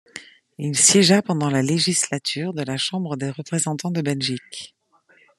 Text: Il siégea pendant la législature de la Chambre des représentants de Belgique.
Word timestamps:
Il 0.57 0.75
siégea 0.75 1.21
pendant 1.21 1.51
la 1.51 1.61
législature 1.61 2.55
de 2.55 2.63
la 2.63 2.75
Chambre 2.75 3.17
des 3.17 3.29
représentants 3.29 3.91
de 3.91 4.01
Belgique. 4.01 4.75